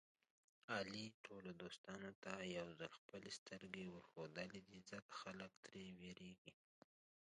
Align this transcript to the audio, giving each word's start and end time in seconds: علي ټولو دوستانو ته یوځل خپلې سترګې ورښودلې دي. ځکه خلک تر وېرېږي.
علي 0.75 1.05
ټولو 1.25 1.49
دوستانو 1.61 2.11
ته 2.23 2.31
یوځل 2.57 2.91
خپلې 2.99 3.29
سترګې 3.39 3.85
ورښودلې 3.89 4.61
دي. 4.67 4.79
ځکه 4.91 5.11
خلک 5.21 5.51
تر 5.65 5.75
وېرېږي. 5.99 6.53